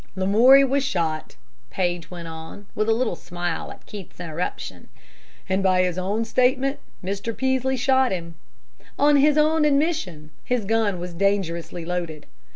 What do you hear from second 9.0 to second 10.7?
his own admission, his